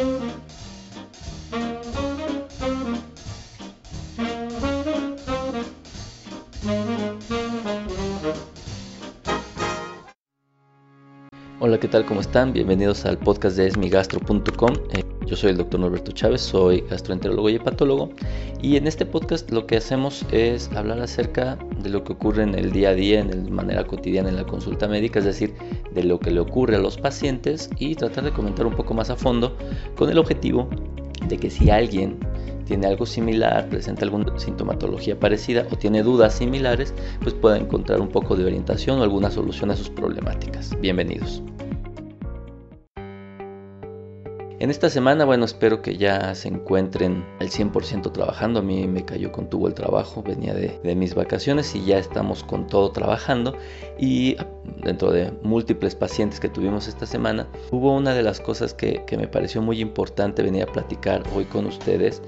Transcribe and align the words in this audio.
Thank 0.00 0.22
you. 0.22 0.49
¿Qué 11.80 11.88
tal? 11.88 12.04
¿Cómo 12.04 12.20
están? 12.20 12.52
Bienvenidos 12.52 13.06
al 13.06 13.16
podcast 13.16 13.56
de 13.56 13.66
esmigastro.com. 13.68 14.74
Eh, 14.92 15.02
yo 15.24 15.34
soy 15.34 15.52
el 15.52 15.56
doctor 15.56 15.80
Norberto 15.80 16.12
Chávez, 16.12 16.42
soy 16.42 16.82
gastroenterólogo 16.90 17.48
y 17.48 17.54
hepatólogo. 17.54 18.10
Y 18.60 18.76
en 18.76 18.86
este 18.86 19.06
podcast 19.06 19.50
lo 19.50 19.66
que 19.66 19.78
hacemos 19.78 20.26
es 20.30 20.70
hablar 20.76 21.00
acerca 21.00 21.56
de 21.82 21.88
lo 21.88 22.04
que 22.04 22.12
ocurre 22.12 22.42
en 22.42 22.54
el 22.54 22.70
día 22.70 22.90
a 22.90 22.94
día, 22.94 23.20
en 23.20 23.30
de 23.30 23.50
manera 23.50 23.86
cotidiana 23.86 24.28
en 24.28 24.36
la 24.36 24.44
consulta 24.44 24.88
médica, 24.88 25.20
es 25.20 25.24
decir, 25.24 25.54
de 25.94 26.04
lo 26.04 26.20
que 26.20 26.30
le 26.30 26.40
ocurre 26.40 26.76
a 26.76 26.78
los 26.78 26.98
pacientes 26.98 27.70
y 27.78 27.94
tratar 27.94 28.24
de 28.24 28.32
comentar 28.32 28.66
un 28.66 28.74
poco 28.74 28.92
más 28.92 29.08
a 29.08 29.16
fondo 29.16 29.56
con 29.96 30.10
el 30.10 30.18
objetivo 30.18 30.68
de 31.28 31.38
que 31.38 31.48
si 31.48 31.70
alguien 31.70 32.18
tiene 32.66 32.88
algo 32.88 33.06
similar, 33.06 33.70
presenta 33.70 34.04
alguna 34.04 34.38
sintomatología 34.38 35.18
parecida 35.18 35.66
o 35.70 35.76
tiene 35.76 36.02
dudas 36.02 36.34
similares, 36.34 36.92
pues 37.22 37.32
pueda 37.32 37.56
encontrar 37.56 38.02
un 38.02 38.08
poco 38.08 38.36
de 38.36 38.44
orientación 38.44 39.00
o 39.00 39.02
alguna 39.02 39.30
solución 39.30 39.70
a 39.70 39.76
sus 39.76 39.88
problemáticas. 39.88 40.78
Bienvenidos. 40.78 41.42
En 44.60 44.68
esta 44.68 44.90
semana, 44.90 45.24
bueno, 45.24 45.46
espero 45.46 45.80
que 45.80 45.96
ya 45.96 46.34
se 46.34 46.48
encuentren 46.48 47.24
al 47.40 47.48
100% 47.48 48.12
trabajando. 48.12 48.60
A 48.60 48.62
mí 48.62 48.86
me 48.86 49.06
cayó 49.06 49.32
con 49.32 49.48
tubo 49.48 49.68
el 49.68 49.72
trabajo, 49.72 50.22
venía 50.22 50.52
de, 50.52 50.94
mis 50.94 51.14
vacaciones 51.14 51.74
y 51.74 51.82
ya 51.86 51.96
estamos 51.96 52.44
con 52.44 52.66
todo 52.66 52.92
trabajando. 52.92 53.56
Y 53.98 54.36
dentro 54.84 55.12
de 55.12 55.32
múltiples 55.42 55.94
pacientes 55.94 56.40
que 56.40 56.50
tuvimos 56.50 56.88
esta 56.88 57.06
semana, 57.06 57.48
hubo 57.70 57.96
una 57.96 58.12
de 58.12 58.22
las 58.22 58.38
cosas 58.38 58.74
que, 58.74 59.02
me 59.16 59.26
pareció 59.26 59.62
muy 59.62 59.80
importante 59.80 60.42
venir 60.42 60.64
a 60.64 60.66
platicar 60.66 61.22
hoy 61.34 61.46
con 61.46 61.64
ustedes. 61.64 62.20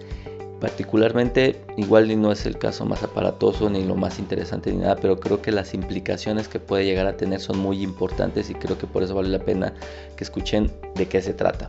Particularmente, 0.58 1.60
igual 1.76 2.18
no 2.18 2.32
es 2.32 2.46
el 2.46 2.56
caso 2.56 2.86
más 2.86 3.02
aparatoso 3.02 3.68
ni 3.68 3.84
lo 3.84 3.94
más 3.94 4.18
interesante 4.18 4.72
ni 4.72 4.78
nada, 4.78 4.96
pero 4.96 5.20
creo 5.20 5.42
que 5.42 5.52
las 5.52 5.74
implicaciones 5.74 6.48
que 6.48 6.60
puede 6.60 6.86
llegar 6.86 7.06
a 7.06 7.18
tener 7.18 7.40
son 7.40 7.58
muy 7.58 7.82
importantes 7.82 8.48
y 8.48 8.54
creo 8.54 8.78
que 8.78 8.86
por 8.86 9.02
eso 9.02 9.14
vale 9.14 9.28
la 9.28 9.40
pena 9.40 9.74
que 10.16 10.24
escuchen 10.24 10.70
de 10.94 11.06
qué 11.06 11.20
se 11.20 11.34
trata. 11.34 11.68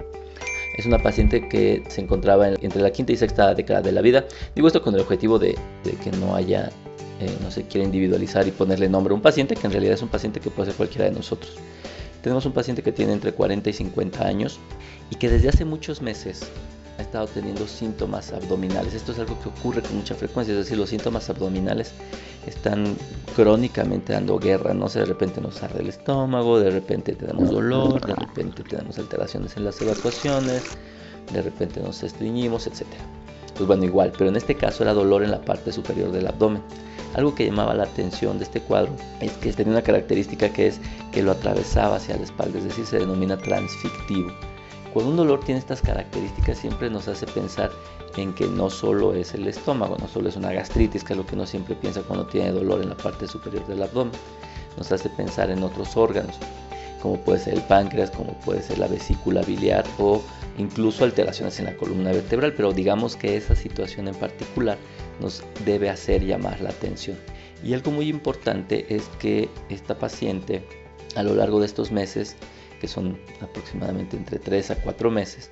Es 0.78 0.86
una 0.86 1.00
paciente 1.00 1.48
que 1.48 1.84
se 1.88 2.02
encontraba 2.02 2.50
entre 2.50 2.82
la 2.82 2.92
quinta 2.92 3.14
y 3.14 3.18
sexta 3.18 3.54
década 3.54 3.82
de 3.82 3.92
la 3.92 4.02
vida. 4.02 4.26
Digo 4.56 4.68
esto 4.68 4.82
con 4.82 4.96
el 4.96 5.02
objetivo 5.02 5.38
de, 5.38 5.56
que 6.04 6.12
no 6.20 6.36
haya, 6.36 6.72
eh, 7.20 7.30
no 7.42 7.52
se 7.52 7.64
quiera 7.64 7.86
individualizar 7.86 8.48
y 8.48 8.52
ponerle 8.52 8.90
nombre 8.90 9.12
a 9.12 9.16
un 9.16 9.22
paciente, 9.22 9.56
que 9.56 9.68
en 9.68 9.74
realidad 9.74 9.94
es 9.94 10.02
un 10.02 10.10
paciente 10.10 10.40
que 10.40 10.50
puede 10.50 10.70
ser 10.70 10.78
cualquiera 10.78 11.06
de 11.06 11.12
nosotros. 11.12 11.58
Tenemos 12.24 12.46
un 12.46 12.54
paciente 12.54 12.82
que 12.82 12.92
tiene 12.92 13.14
entre 13.14 13.34
40 13.34 13.70
y 13.70 13.74
50 13.74 14.26
años 14.26 14.60
y 15.12 15.16
que 15.16 15.30
desde 15.30 15.50
hace 15.50 15.66
muchos 15.66 16.02
meses 16.02 16.48
ha 16.98 17.02
estado 17.02 17.28
teniendo 17.28 17.68
síntomas 17.68 18.32
abdominales. 18.32 18.94
Esto 18.94 19.12
es 19.12 19.20
algo 19.20 19.40
que 19.42 19.50
ocurre 19.50 19.82
con 19.82 19.98
mucha 19.98 20.16
frecuencia, 20.16 20.54
es 20.54 20.60
decir, 20.60 20.78
los 20.78 20.90
síntomas 20.90 21.30
abdominales 21.30 21.92
están 22.46 22.96
crónicamente 23.36 24.14
dando 24.14 24.38
guerra, 24.38 24.74
no 24.74 24.90
sé, 24.90 25.00
de 25.00 25.06
repente 25.06 25.42
nos 25.42 25.62
arde 25.64 25.82
el 25.82 25.90
estómago, 25.90 26.60
de 26.60 26.70
repente 26.70 27.14
tenemos 27.14 27.50
dolor, 27.50 28.06
de 28.06 28.16
repente 28.16 28.64
tenemos 28.64 29.00
alteraciones 29.00 29.56
en 29.58 29.66
las 29.66 29.82
evacuaciones, 29.82 30.64
de 31.32 31.42
repente 31.42 31.80
nos 31.80 32.04
estreñimos, 32.04 32.68
etc. 32.68 32.86
Pues 33.56 33.68
bueno, 33.68 33.86
igual, 33.86 34.12
pero 34.18 34.30
en 34.30 34.36
este 34.36 34.56
caso 34.56 34.84
era 34.84 34.94
dolor 34.94 35.24
en 35.24 35.32
la 35.32 35.42
parte 35.42 35.72
superior 35.72 36.12
del 36.12 36.28
abdomen. 36.28 36.62
Algo 37.16 37.36
que 37.36 37.46
llamaba 37.46 37.76
la 37.76 37.84
atención 37.84 38.40
de 38.40 38.46
este 38.46 38.60
cuadro 38.60 38.92
es 39.20 39.32
que 39.34 39.54
tenía 39.54 39.74
una 39.74 39.84
característica 39.84 40.50
que 40.50 40.68
es 40.68 40.80
que 41.12 41.22
lo 41.22 41.32
atravesaba 41.32 41.98
hacia 41.98 42.18
la 42.18 42.24
espalda, 42.24 42.58
es 42.58 42.64
decir, 42.66 42.86
se 42.86 43.00
denomina 43.00 43.38
transfictivo. 43.38 44.32
Cuando 44.94 45.10
un 45.10 45.18
dolor 45.18 45.44
tiene 45.44 45.60
estas 45.60 45.82
características 45.82 46.60
siempre 46.60 46.88
nos 46.88 47.08
hace 47.08 47.26
pensar 47.26 47.72
en 48.16 48.32
que 48.36 48.46
no 48.46 48.70
solo 48.70 49.16
es 49.16 49.34
el 49.34 49.48
estómago, 49.48 49.98
no 49.98 50.08
solo 50.08 50.30
es 50.30 50.36
una 50.36 50.54
gastritis, 50.54 51.04
que 51.04 51.14
es 51.14 51.18
lo 51.18 51.26
que 51.26 51.34
uno 51.34 51.48
siempre 51.48 51.74
piensa 51.74 52.04
cuando 52.04 52.28
tiene 52.28 52.52
dolor 52.52 52.80
en 52.80 52.90
la 52.90 52.98
parte 52.98 53.28
superior 53.28 53.66
del 53.66 53.82
abdomen. 53.82 54.14
Nos 54.78 54.92
hace 54.92 55.10
pensar 55.10 55.50
en 55.50 55.64
otros 55.64 55.98
órganos, 55.98 56.36
como 57.02 57.18
puede 57.18 57.40
ser 57.40 57.56
el 57.56 57.64
páncreas, 57.64 58.12
como 58.12 58.34
puede 58.42 58.62
ser 58.62 58.78
la 58.78 58.88
vesícula 58.88 59.42
biliar 59.42 59.84
o 59.98 60.22
incluso 60.60 61.04
alteraciones 61.06 61.58
en 61.58 61.66
la 61.66 61.76
columna 61.76 62.12
vertebral, 62.12 62.54
pero 62.54 62.72
digamos 62.72 63.16
que 63.16 63.36
esa 63.36 63.56
situación 63.56 64.08
en 64.08 64.16
particular 64.16 64.78
nos 65.20 65.44
debe 65.66 65.90
hacer 65.90 66.24
llamar 66.24 66.62
la 66.62 66.70
atención. 66.70 67.18
Y 67.64 67.74
algo 67.74 67.90
muy 67.90 68.10
importante 68.10 68.86
es 68.96 69.10
que 69.20 69.50
esta 69.70 69.98
paciente 69.98 70.68
a 71.16 71.24
lo 71.24 71.34
largo 71.34 71.60
de 71.60 71.66
estos 71.66 71.92
meses 71.92 72.36
que 72.84 72.90
son 72.90 73.18
aproximadamente 73.40 74.18
entre 74.18 74.40
3 74.40 74.72
a 74.72 74.76
4 74.76 75.10
meses, 75.10 75.50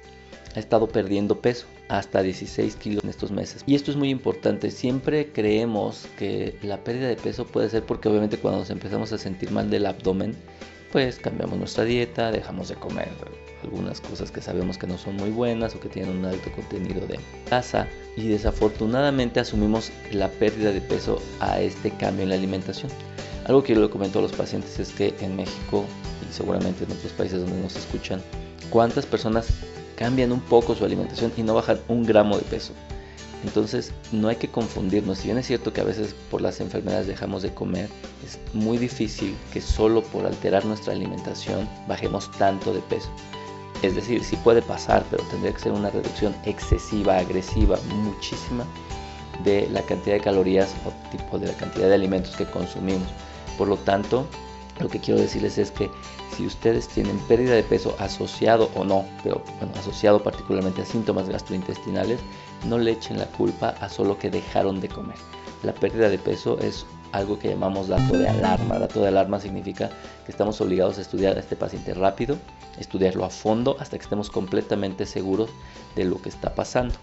ha 0.53 0.59
estado 0.59 0.90
perdiendo 0.90 1.40
peso 1.40 1.66
hasta 1.88 2.22
16 2.22 2.75
kilos 2.75 3.02
en 3.06 3.09
estos 3.09 3.31
meses. 3.31 3.64
Y 3.66 3.75
esto 3.75 3.90
es 3.90 3.96
muy 3.96 4.09
importante, 4.09 4.69
siempre 4.69 5.31
creemos 5.31 6.08
que 6.20 6.58
la 6.62 6.84
pérdida 6.84 7.08
de 7.08 7.16
peso 7.16 7.46
puede 7.46 7.70
ser 7.70 7.84
porque 7.84 8.09
obviamente 8.09 8.36
cuando 8.36 8.59
nos 8.59 8.70
empezamos 8.70 9.14
a 9.14 9.18
sentir 9.18 9.50
mal 9.50 9.70
del 9.70 9.86
abdomen, 9.86 10.36
pues 10.91 11.20
cambiamos 11.20 11.58
nuestra 11.58 11.86
dieta, 11.86 12.34
dejamos 12.34 12.68
de 12.68 12.75
comer 12.75 13.08
algunas 13.64 14.02
cosas 14.02 14.30
que 14.30 14.41
sabemos 14.41 14.78
que 14.78 14.88
no 14.88 14.97
son 14.97 15.16
muy 15.16 15.30
buenas 15.30 15.74
o 15.74 15.80
que 15.80 15.88
tienen 15.88 16.18
un 16.18 16.25
alto 16.25 16.52
contenido 16.52 17.08
de 17.08 17.18
grasa 17.46 17.88
y 18.18 18.28
desafortunadamente 18.28 19.40
asumimos 19.40 19.90
la 20.12 20.28
pérdida 20.28 20.74
de 20.74 20.81
peso 20.81 21.22
a 21.40 21.62
este 21.62 21.91
cambio 21.91 22.24
en 22.24 22.30
la 22.30 22.36
alimentación. 22.36 22.91
Algo 23.46 23.64
que 23.64 23.74
yo 23.74 23.80
le 23.80 23.90
comento 23.90 24.20
a 24.20 24.22
los 24.22 24.34
pacientes 24.34 24.80
es 24.80 24.91
que 24.91 25.16
en 25.22 25.38
México 25.38 25.86
y 26.30 26.34
seguramente 26.34 26.84
en 26.84 26.92
otros 26.92 27.12
países 27.14 27.40
donde 27.42 27.62
nos 27.62 27.76
escuchan, 27.76 28.22
cuántas 28.70 29.06
personas 29.06 29.48
cambian 29.96 30.32
un 30.32 30.42
poco 30.42 30.76
su 30.76 30.84
alimentación 30.86 31.32
y 31.38 31.44
no 31.44 31.54
bajan 31.54 31.80
un 31.88 32.04
gramo 32.04 32.38
de 32.38 32.44
peso. 32.44 32.74
Entonces 33.44 33.92
no 34.12 34.28
hay 34.28 34.36
que 34.36 34.50
confundirnos. 34.50 35.20
Si 35.20 35.26
bien 35.26 35.38
es 35.38 35.48
cierto 35.48 35.74
que 35.74 35.82
a 35.82 35.84
veces 35.84 36.16
por 36.30 36.42
las 36.42 36.59
enfermedades 36.59 37.08
dejamos 37.08 37.42
de 37.42 37.54
comer, 37.54 37.90
es 38.26 38.40
muy 38.54 38.78
difícil 38.78 39.36
que 39.52 39.62
solo 39.62 40.04
por 40.04 40.26
alterar 40.26 40.66
nuestra 40.66 40.94
alimentación 40.94 41.68
bajemos 41.88 42.32
tanto 42.32 42.74
de 42.74 42.82
peso. 42.82 43.09
Es 43.82 43.96
decir, 43.96 44.24
sí 44.24 44.36
puede 44.44 44.62
pasar, 44.62 45.03
pero 45.09 45.24
tendría 45.24 45.53
que 45.53 45.59
ser 45.59 45.72
una 45.72 45.90
reducción 45.90 46.36
excesiva, 46.46 47.18
agresiva, 47.18 47.80
muchísima 47.90 48.64
de 49.44 49.68
la 49.72 49.82
cantidad 49.82 50.16
de 50.16 50.22
calorías 50.22 50.76
o 50.86 51.09
tipo 51.09 51.40
de 51.40 51.48
la 51.48 51.53
cantidad 51.53 51.88
de 51.88 51.96
alimentos 51.96 52.36
que 52.36 52.46
consumimos. 52.46 53.08
Por 53.58 53.68
lo 53.68 53.78
tanto, 53.78 54.28
lo 54.80 54.90
que 54.90 55.00
quiero 55.00 55.20
decirles 55.20 55.58
es 55.58 55.72
que 55.72 55.90
si 56.36 56.46
ustedes 56.46 56.88
tienen 56.88 57.18
pérdida 57.28 57.54
de 57.54 57.64
peso 57.64 57.96
asociado 58.00 58.70
o 58.76 58.84
no, 58.84 59.06
pero 59.24 59.44
bueno, 59.59 59.74
asociado 59.78 60.24
particularmente 60.24 60.82
a 60.82 60.86
síntomas 60.86 61.30
gastrointestinales, 61.30 62.20
no 62.68 62.78
le 62.78 62.92
echen 62.92 63.18
la 63.18 63.26
culpa 63.26 63.76
a 63.80 63.90
solo 63.90 64.18
que 64.18 64.30
dejaron 64.30 64.80
de 64.80 64.90
comer. 64.90 65.18
La 65.64 65.74
pérdida 65.74 66.09
de 66.09 66.18
peso 66.18 66.58
es 66.59 66.86
algo 67.12 67.38
que 67.38 67.50
llamamos 67.50 67.88
dato 67.88 68.18
de 68.18 68.28
alarma. 68.28 68.80
Dato 68.80 69.02
de 69.02 69.09
alarma 69.09 69.40
significa 69.40 69.90
que 70.26 70.32
estamos 70.32 70.59
obligados 70.62 70.98
a 70.98 71.02
estudiar 71.02 71.38
a 71.38 71.40
este 71.40 71.56
paciente 71.56 71.94
rápido, 71.94 72.38
estudiarlo 72.80 73.26
a 73.26 73.30
fondo 73.30 73.76
hasta 73.80 73.98
que 73.98 74.03
estemos 74.03 74.30
completamente 74.30 75.06
seguros 75.06 75.50
de 75.96 76.06
lo 76.06 76.22
que 76.22 76.30
está 76.30 76.56
pasando. 76.56 76.96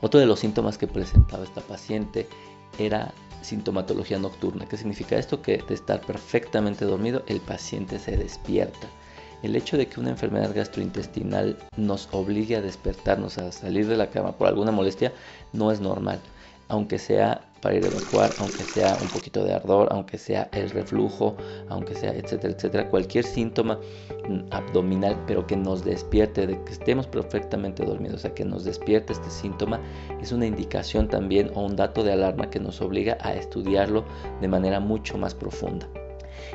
Otro 0.00 0.18
de 0.18 0.26
los 0.26 0.40
síntomas 0.40 0.78
que 0.78 0.88
presentaba 0.88 1.44
esta 1.44 1.60
paciente 1.60 2.28
era 2.78 3.12
sintomatología 3.42 4.18
nocturna. 4.18 4.66
¿Qué 4.66 4.76
significa 4.76 5.16
esto? 5.16 5.42
Que 5.42 5.58
de 5.58 5.74
estar 5.74 6.00
perfectamente 6.00 6.84
dormido 6.84 7.24
el 7.26 7.40
paciente 7.40 7.98
se 7.98 8.16
despierta. 8.16 8.86
El 9.42 9.56
hecho 9.56 9.76
de 9.76 9.86
que 9.86 9.98
una 9.98 10.10
enfermedad 10.10 10.54
gastrointestinal 10.54 11.58
nos 11.76 12.08
obligue 12.12 12.56
a 12.56 12.62
despertarnos, 12.62 13.38
a 13.38 13.50
salir 13.50 13.88
de 13.88 13.96
la 13.96 14.10
cama 14.10 14.32
por 14.32 14.46
alguna 14.46 14.70
molestia, 14.70 15.12
no 15.52 15.72
es 15.72 15.80
normal 15.80 16.20
aunque 16.72 16.98
sea 16.98 17.42
para 17.62 17.76
ir 17.76 17.84
a 17.84 17.86
evacuar, 17.86 18.34
aunque 18.38 18.64
sea 18.64 18.98
un 19.00 19.08
poquito 19.08 19.44
de 19.44 19.54
ardor, 19.54 19.88
aunque 19.92 20.18
sea 20.18 20.50
el 20.52 20.68
reflujo, 20.68 21.36
aunque 21.68 21.94
sea 21.94 22.12
etcétera, 22.12 22.52
etcétera, 22.52 22.90
cualquier 22.90 23.24
síntoma 23.24 23.78
mm, 24.28 24.40
abdominal, 24.50 25.16
pero 25.26 25.46
que 25.46 25.56
nos 25.56 25.84
despierte, 25.84 26.46
de 26.46 26.62
que 26.64 26.72
estemos 26.72 27.06
perfectamente 27.06 27.84
dormidos, 27.84 28.16
o 28.16 28.18
sea, 28.18 28.34
que 28.34 28.44
nos 28.44 28.64
despierte 28.64 29.12
este 29.14 29.30
síntoma, 29.30 29.80
es 30.20 30.32
una 30.32 30.44
indicación 30.44 31.08
también 31.08 31.50
o 31.54 31.64
un 31.64 31.76
dato 31.76 32.02
de 32.02 32.12
alarma 32.12 32.50
que 32.50 32.58
nos 32.58 32.80
obliga 32.82 33.16
a 33.20 33.34
estudiarlo 33.34 34.04
de 34.40 34.48
manera 34.48 34.80
mucho 34.80 35.16
más 35.16 35.34
profunda. 35.34 35.88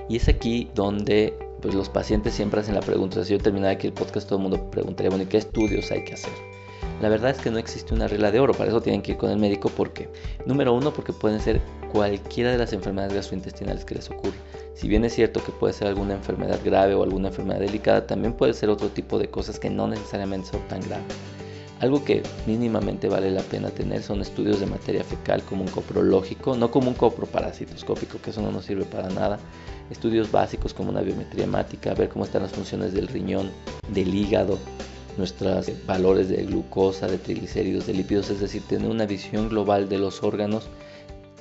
Y 0.10 0.18
es 0.18 0.27
aquí 0.27 0.69
donde 0.75 1.33
pues, 1.62 1.74
los 1.74 1.88
pacientes 1.88 2.33
siempre 2.33 2.60
hacen 2.60 2.75
la 2.75 2.81
pregunta, 2.81 3.24
si 3.24 3.31
yo 3.31 3.39
terminara 3.39 3.74
aquí 3.74 3.88
el 3.88 3.94
podcast, 3.94 4.27
todo 4.27 4.39
el 4.39 4.44
mundo 4.44 4.69
preguntaría, 4.69 5.10
bueno, 5.10 5.24
¿y 5.24 5.27
qué 5.27 5.38
estudios 5.38 5.89
hay 5.89 6.03
que 6.03 6.15
hacer? 6.15 6.56
La 7.01 7.09
verdad 7.09 7.29
es 7.29 7.38
que 7.38 7.51
no 7.51 7.59
existe 7.59 7.94
una 7.94 8.07
regla 8.07 8.31
de 8.31 8.39
oro, 8.39 8.53
para 8.53 8.69
eso 8.69 8.81
tienen 8.81 9.03
que 9.03 9.11
ir 9.11 9.17
con 9.17 9.29
el 9.29 9.38
médico 9.38 9.69
porque, 9.69 10.09
número 10.45 10.73
uno, 10.73 10.91
porque 10.91 11.13
pueden 11.13 11.39
ser 11.39 11.61
cualquiera 11.91 12.51
de 12.51 12.57
las 12.57 12.73
enfermedades 12.73 13.13
gastrointestinales 13.13 13.85
que 13.85 13.95
les 13.95 14.09
ocurre. 14.09 14.38
Si 14.73 14.88
bien 14.88 15.05
es 15.05 15.13
cierto 15.13 15.44
que 15.44 15.51
puede 15.51 15.73
ser 15.73 15.88
alguna 15.88 16.15
enfermedad 16.15 16.59
grave 16.65 16.95
o 16.95 17.03
alguna 17.03 17.27
enfermedad 17.27 17.59
delicada, 17.59 18.07
también 18.07 18.33
puede 18.33 18.53
ser 18.53 18.69
otro 18.69 18.89
tipo 18.89 19.19
de 19.19 19.29
cosas 19.29 19.59
que 19.59 19.69
no 19.69 19.88
necesariamente 19.88 20.49
son 20.49 20.67
tan 20.67 20.81
graves. 20.81 21.15
Algo 21.79 22.03
que 22.03 22.23
mínimamente 22.47 23.07
vale 23.07 23.29
la 23.29 23.43
pena 23.43 23.69
tener 23.69 24.01
son 24.01 24.21
estudios 24.21 24.59
de 24.59 24.65
materia 24.65 25.03
fecal 25.03 25.43
como 25.43 25.61
un 25.61 25.67
coprológico, 25.67 26.57
no 26.57 26.71
como 26.71 26.89
un 26.89 26.95
coproparasitoscópico, 26.95 28.19
que 28.19 28.31
eso 28.31 28.41
no 28.41 28.51
nos 28.51 28.65
sirve 28.65 28.85
para 28.85 29.09
nada. 29.09 29.38
Estudios 29.91 30.31
básicos 30.31 30.73
como 30.73 30.89
una 30.89 31.01
biometría 31.01 31.43
hemática, 31.43 31.93
ver 31.93 32.09
cómo 32.09 32.25
están 32.25 32.41
las 32.41 32.51
funciones 32.51 32.93
del 32.93 33.07
riñón, 33.07 33.51
del 33.89 34.13
hígado, 34.15 34.57
nuestros 35.17 35.69
valores 35.85 36.29
de 36.29 36.45
glucosa, 36.45 37.07
de 37.07 37.17
triglicéridos, 37.17 37.87
de 37.87 37.93
lípidos, 37.93 38.29
es 38.29 38.39
decir, 38.39 38.61
tener 38.67 38.89
una 38.89 39.05
visión 39.05 39.49
global 39.49 39.89
de 39.89 39.97
los 39.97 40.23
órganos, 40.23 40.67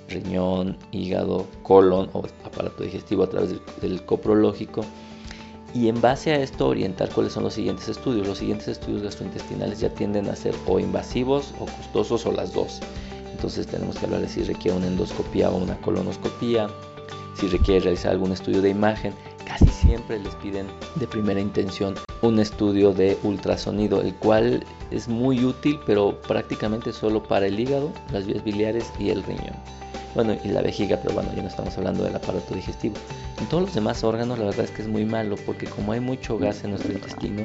riñón, 0.09 0.77
hígado, 0.93 1.47
colon 1.63 2.09
o 2.13 2.25
aparato 2.45 2.83
digestivo 2.83 3.25
a 3.25 3.31
través 3.31 3.55
del, 3.81 4.03
coprológico 4.05 4.85
y 5.75 5.89
en 5.89 6.01
base 6.01 6.33
a 6.33 6.37
esto 6.37 6.69
orientar 6.69 7.11
cuáles 7.11 7.33
son 7.33 7.43
los 7.43 7.55
siguientes 7.55 7.89
estudios. 7.89 8.27
Los 8.27 8.39
siguientes 8.39 8.69
estudios 8.69 9.03
gastrointestinales 9.03 9.81
ya 9.81 9.91
tienden 9.91 10.29
a 10.29 10.37
ser 10.37 10.55
o 10.67 10.79
invasivos 10.79 11.53
o 11.61 11.67
costosos 11.67 12.25
o 12.25 12.33
las 12.33 12.53
dos. 12.53 12.81
Entonces 13.33 13.67
tenemos 13.67 13.99
que 13.99 14.07
hablar 14.07 14.23
de 14.23 14.29
si 14.29 14.43
requiere 14.43 14.77
una 14.77 14.87
endoscopía 14.87 15.51
o 15.51 15.57
una 15.57 15.77
colonoscopía, 15.83 16.69
si 17.39 17.49
requiere 17.49 17.81
realizar 17.81 18.13
algún 18.13 18.33
estudio 18.33 18.63
de 18.63 18.71
imagen. 18.71 19.13
Casi 19.47 19.69
siempre 19.69 20.19
les 20.19 20.35
piden 20.37 20.67
de 20.97 21.07
primera 21.07 21.41
intención 21.41 21.95
un 22.23 22.39
estudio 22.39 22.93
de 22.93 23.17
ultrasonido, 23.23 24.03
el 24.03 24.15
cual 24.17 24.65
es 24.91 25.09
muy 25.09 25.45
útil, 25.45 25.79
pero 25.87 26.21
prácticamente 26.23 26.93
solo 26.93 27.23
para 27.23 27.47
el 27.47 27.59
hígado, 27.59 27.93
las 28.13 28.27
vías 28.27 28.43
biliares 28.43 28.93
y 28.99 29.11
el 29.11 29.23
riñón 29.23 29.57
bueno, 30.17 30.35
y 30.43 30.49
la 30.49 30.63
vejiga, 30.63 30.99
pero 31.03 31.15
bueno, 31.15 31.31
ya 31.37 31.43
no 31.43 31.49
estamos 31.49 31.77
hablando 31.77 32.03
del 32.03 32.17
aparato 32.17 32.55
digestivo. 32.55 32.95
En 33.39 33.47
todos 33.49 33.65
los 33.65 33.75
demás 33.75 34.03
órganos 34.03 34.39
la 34.39 34.47
verdad 34.47 34.65
es 34.65 34.71
que 34.71 34.81
es 34.81 34.89
muy 34.89 35.05
malo 35.05 35.37
porque 35.45 35.67
como 35.67 35.93
hay 35.93 36.01
mucho 36.01 36.39
gas 36.39 36.65
en 36.65 36.71
nuestro 36.71 36.95
intestino, 36.95 37.45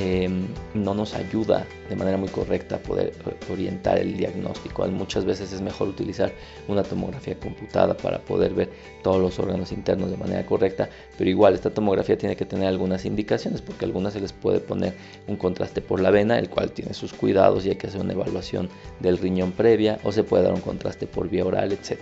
em, 0.00 0.46
no 0.74 0.94
nos 0.94 1.14
ayuda 1.14 1.66
de 1.88 1.96
manera 1.96 2.16
muy 2.16 2.28
correcta 2.28 2.76
a 2.76 2.78
poder 2.78 3.12
orientar 3.50 3.98
el 3.98 4.16
diagnóstico. 4.16 4.86
Muchas 4.88 5.24
veces 5.24 5.52
es 5.52 5.60
mejor 5.60 5.88
utilizar 5.88 6.32
una 6.68 6.82
tomografía 6.82 7.38
computada 7.38 7.96
para 7.96 8.18
poder 8.18 8.54
ver 8.54 8.70
todos 9.02 9.20
los 9.20 9.38
órganos 9.38 9.72
internos 9.72 10.10
de 10.10 10.16
manera 10.16 10.44
correcta, 10.46 10.88
pero 11.18 11.28
igual 11.28 11.54
esta 11.54 11.70
tomografía 11.70 12.16
tiene 12.16 12.36
que 12.36 12.46
tener 12.46 12.68
algunas 12.68 13.04
indicaciones 13.04 13.60
porque 13.60 13.84
algunas 13.84 14.14
se 14.14 14.20
les 14.20 14.32
puede 14.32 14.60
poner 14.60 14.94
un 15.28 15.36
contraste 15.36 15.80
por 15.82 16.00
la 16.00 16.10
vena, 16.10 16.38
el 16.38 16.48
cual 16.48 16.72
tiene 16.72 16.94
sus 16.94 17.12
cuidados 17.12 17.66
y 17.66 17.70
hay 17.70 17.76
que 17.76 17.86
hacer 17.86 18.00
una 18.00 18.14
evaluación 18.14 18.68
del 19.00 19.18
riñón 19.18 19.52
previa, 19.52 19.98
o 20.04 20.12
se 20.12 20.24
puede 20.24 20.44
dar 20.44 20.54
un 20.54 20.60
contraste 20.60 21.06
por 21.06 21.28
vía 21.28 21.44
oral, 21.44 21.72
etc. 21.72 21.98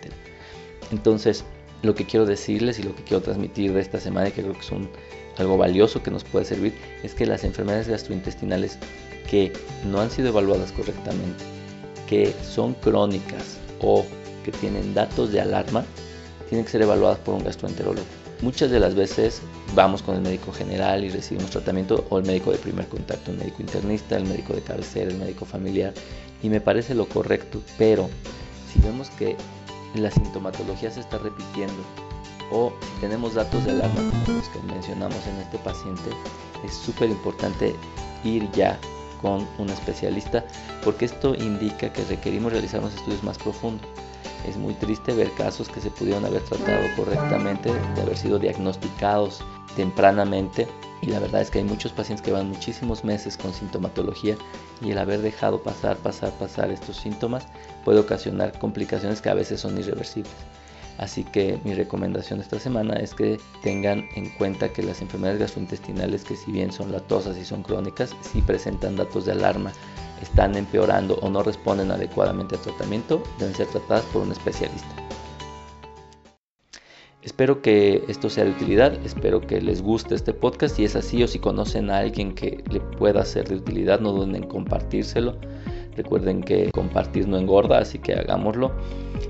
Entonces, 0.92 1.44
lo 1.82 1.94
que 1.94 2.04
quiero 2.04 2.26
decirles 2.26 2.78
y 2.78 2.82
lo 2.82 2.94
que 2.94 3.04
quiero 3.04 3.22
transmitir 3.22 3.72
de 3.72 3.80
esta 3.80 4.00
semana 4.00 4.30
que 4.30 4.42
creo 4.42 4.54
que 4.54 4.60
es 4.60 4.72
algo 5.38 5.56
valioso 5.56 6.02
que 6.02 6.10
nos 6.10 6.24
puede 6.24 6.44
servir 6.44 6.74
es 7.02 7.14
que 7.14 7.26
las 7.26 7.44
enfermedades 7.44 7.88
gastrointestinales 7.88 8.78
que 9.30 9.52
no 9.86 10.00
han 10.00 10.10
sido 10.10 10.28
evaluadas 10.28 10.72
correctamente, 10.72 11.44
que 12.08 12.34
son 12.42 12.74
crónicas 12.74 13.58
o 13.80 14.04
que 14.44 14.50
tienen 14.50 14.94
datos 14.94 15.30
de 15.30 15.40
alarma, 15.40 15.84
tienen 16.48 16.64
que 16.64 16.72
ser 16.72 16.82
evaluadas 16.82 17.18
por 17.18 17.34
un 17.34 17.44
gastroenterólogo. 17.44 18.06
Muchas 18.40 18.70
de 18.70 18.80
las 18.80 18.94
veces 18.94 19.42
vamos 19.74 20.02
con 20.02 20.14
el 20.14 20.22
médico 20.22 20.52
general 20.52 21.04
y 21.04 21.10
recibimos 21.10 21.50
tratamiento 21.50 22.06
o 22.08 22.18
el 22.18 22.24
médico 22.24 22.52
de 22.52 22.58
primer 22.58 22.86
contacto, 22.86 23.30
el 23.30 23.38
médico 23.38 23.62
internista, 23.62 24.16
el 24.16 24.24
médico 24.24 24.54
de 24.54 24.62
cabecera, 24.62 25.10
el 25.10 25.18
médico 25.18 25.44
familiar 25.44 25.92
y 26.42 26.48
me 26.48 26.60
parece 26.60 26.94
lo 26.94 27.08
correcto, 27.08 27.60
pero 27.76 28.08
si 28.72 28.80
vemos 28.80 29.10
que 29.10 29.36
la 29.94 30.10
sintomatología 30.10 30.90
se 30.90 31.00
está 31.00 31.18
repitiendo 31.18 31.82
o 32.50 32.72
tenemos 33.00 33.34
datos 33.34 33.64
de 33.64 33.72
alarma 33.72 34.10
como 34.24 34.38
los 34.38 34.48
que 34.48 34.60
mencionamos 34.62 35.26
en 35.26 35.36
este 35.36 35.58
paciente, 35.58 36.10
es 36.64 36.74
súper 36.74 37.10
importante 37.10 37.74
ir 38.24 38.50
ya 38.52 38.78
con 39.20 39.46
un 39.58 39.68
especialista 39.70 40.44
porque 40.84 41.04
esto 41.04 41.34
indica 41.34 41.92
que 41.92 42.04
requerimos 42.04 42.52
realizar 42.52 42.80
unos 42.80 42.94
estudios 42.94 43.22
más 43.22 43.38
profundos. 43.38 43.86
Es 44.46 44.56
muy 44.56 44.72
triste 44.74 45.12
ver 45.12 45.30
casos 45.32 45.68
que 45.68 45.80
se 45.80 45.90
pudieron 45.90 46.24
haber 46.24 46.42
tratado 46.42 46.86
correctamente, 46.96 47.70
de 47.94 48.00
haber 48.00 48.16
sido 48.16 48.38
diagnosticados 48.38 49.42
tempranamente 49.76 50.68
y 51.00 51.06
la 51.06 51.20
verdad 51.20 51.42
es 51.42 51.50
que 51.50 51.58
hay 51.58 51.64
muchos 51.64 51.92
pacientes 51.92 52.24
que 52.24 52.32
van 52.32 52.48
muchísimos 52.48 53.04
meses 53.04 53.36
con 53.36 53.52
sintomatología 53.52 54.36
y 54.82 54.90
el 54.90 54.98
haber 54.98 55.20
dejado 55.20 55.62
pasar, 55.62 55.96
pasar, 55.98 56.32
pasar 56.32 56.70
estos 56.70 56.96
síntomas 56.96 57.46
puede 57.84 58.00
ocasionar 58.00 58.58
complicaciones 58.58 59.20
que 59.20 59.30
a 59.30 59.34
veces 59.34 59.60
son 59.60 59.78
irreversibles. 59.78 60.32
Así 60.98 61.22
que 61.22 61.60
mi 61.62 61.74
recomendación 61.74 62.40
esta 62.40 62.58
semana 62.58 62.94
es 62.94 63.14
que 63.14 63.38
tengan 63.62 64.08
en 64.16 64.30
cuenta 64.30 64.68
que 64.68 64.82
las 64.82 65.00
enfermedades 65.00 65.40
gastrointestinales, 65.40 66.24
que 66.24 66.34
si 66.34 66.50
bien 66.50 66.72
son 66.72 66.90
latosas 66.90 67.36
y 67.36 67.44
son 67.44 67.62
crónicas, 67.62 68.16
si 68.20 68.42
presentan 68.42 68.96
datos 68.96 69.24
de 69.24 69.32
alarma, 69.32 69.72
están 70.20 70.56
empeorando 70.56 71.14
o 71.22 71.30
no 71.30 71.44
responden 71.44 71.92
adecuadamente 71.92 72.56
al 72.56 72.62
tratamiento, 72.62 73.22
deben 73.38 73.54
ser 73.54 73.68
tratadas 73.68 74.04
por 74.06 74.22
un 74.22 74.32
especialista. 74.32 75.07
Espero 77.28 77.60
que 77.60 78.02
esto 78.08 78.30
sea 78.30 78.44
de 78.44 78.52
utilidad, 78.52 78.94
espero 79.04 79.42
que 79.42 79.60
les 79.60 79.82
guste 79.82 80.14
este 80.14 80.32
podcast. 80.32 80.74
Si 80.76 80.84
es 80.84 80.96
así 80.96 81.22
o 81.22 81.28
si 81.28 81.38
conocen 81.38 81.90
a 81.90 81.98
alguien 81.98 82.34
que 82.34 82.64
le 82.70 82.80
pueda 82.80 83.22
ser 83.22 83.46
de 83.46 83.56
utilidad, 83.56 84.00
no 84.00 84.12
duden 84.12 84.34
en 84.34 84.44
compartírselo. 84.44 85.36
Recuerden 85.94 86.42
que 86.42 86.70
compartir 86.70 87.28
no 87.28 87.36
engorda, 87.36 87.80
así 87.80 87.98
que 87.98 88.14
hagámoslo. 88.14 88.72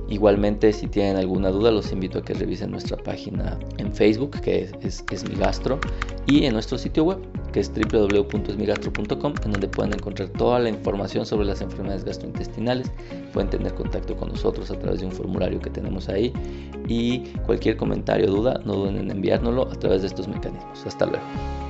Igualmente, 0.08 0.72
si 0.72 0.86
tienen 0.86 1.16
alguna 1.16 1.50
duda, 1.50 1.72
los 1.72 1.90
invito 1.90 2.20
a 2.20 2.22
que 2.22 2.34
revisen 2.34 2.70
nuestra 2.70 2.96
página 2.96 3.58
en 3.78 3.92
Facebook, 3.92 4.40
que 4.42 4.70
es, 4.80 5.04
es, 5.10 5.28
Mi 5.28 5.34
Gastro, 5.34 5.80
y 6.26 6.44
en 6.44 6.52
nuestro 6.52 6.78
sitio 6.78 7.02
web, 7.02 7.18
que 7.52 7.60
es 7.60 7.72
www.esmigastro.com, 7.72 9.34
en 9.44 9.50
donde 9.50 9.68
pueden 9.68 9.92
encontrar 9.92 10.28
toda 10.30 10.58
la 10.58 10.68
información 10.68 11.26
sobre 11.26 11.46
las 11.46 11.60
enfermedades 11.60 12.04
gastrointestinales. 12.04 12.90
Pueden 13.32 13.50
tener 13.50 13.74
contacto 13.74 14.16
con 14.16 14.30
nosotros 14.30 14.70
a 14.70 14.78
través 14.78 15.00
de 15.00 15.06
un 15.06 15.12
formulario 15.12 15.60
que 15.60 15.70
tenemos 15.70 16.08
ahí. 16.08 16.32
Y 16.88 17.20
cualquier 17.46 17.76
comentario 17.76 18.28
o 18.28 18.36
duda, 18.36 18.60
no 18.64 18.74
duden 18.74 18.98
en 18.98 19.10
enviárnoslo 19.10 19.70
a 19.70 19.74
través 19.74 20.02
de 20.02 20.08
estos 20.08 20.28
mecanismos. 20.28 20.86
Hasta 20.86 21.06
luego. 21.06 21.68